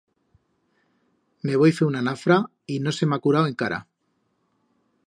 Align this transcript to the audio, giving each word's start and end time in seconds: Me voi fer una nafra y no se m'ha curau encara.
Me 1.47 1.59
voi 1.65 1.75
fer 1.81 1.87
una 1.89 2.01
nafra 2.09 2.39
y 2.77 2.79
no 2.87 2.95
se 3.01 3.11
m'ha 3.11 3.21
curau 3.29 3.53
encara. 3.53 3.81